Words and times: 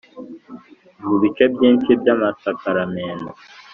mu 1.07 1.15
bice 1.21 1.43
byinshi 1.53 1.89
by’amasakramentu 2.01 3.29